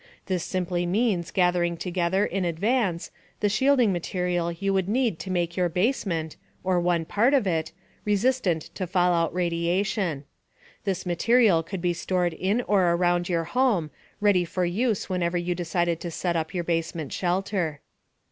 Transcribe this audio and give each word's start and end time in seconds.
This 0.25 0.43
simply 0.43 0.87
means 0.87 1.29
gathering 1.29 1.77
together, 1.77 2.25
in 2.25 2.43
advance, 2.43 3.11
the 3.39 3.49
shielding 3.49 3.93
material 3.93 4.51
you 4.51 4.73
would 4.73 4.89
need 4.89 5.19
to 5.19 5.29
make 5.29 5.55
your 5.55 5.69
basement 5.69 6.37
(or 6.63 6.79
one 6.79 7.05
part 7.05 7.35
of 7.35 7.45
it) 7.45 7.71
resistant 8.03 8.63
to 8.73 8.87
fallout 8.87 9.31
radiation. 9.31 10.23
This 10.85 11.05
material 11.05 11.61
could 11.61 11.81
be 11.83 11.93
stored 11.93 12.33
in 12.33 12.61
or 12.61 12.89
around 12.93 13.29
your 13.29 13.43
home, 13.43 13.91
ready 14.19 14.43
for 14.43 14.65
use 14.65 15.07
whenever 15.07 15.37
you 15.37 15.53
decided 15.53 15.99
to 15.99 16.09
set 16.09 16.35
up 16.35 16.51
your 16.51 16.63
basement 16.63 17.13
shelter. 17.13 17.81